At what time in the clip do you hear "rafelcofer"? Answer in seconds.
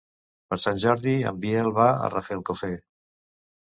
2.19-2.77